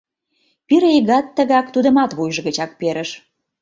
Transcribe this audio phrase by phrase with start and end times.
[0.67, 3.09] Пире игат тыгак тудымат вуйжо гычак перыш.